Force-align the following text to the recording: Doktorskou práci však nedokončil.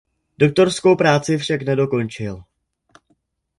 Doktorskou 0.37 0.95
práci 0.95 1.37
však 1.37 1.61
nedokončil. 1.61 2.43